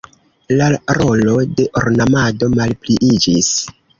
[0.61, 0.69] La
[0.99, 3.53] rolo de ornamado malpliiĝis.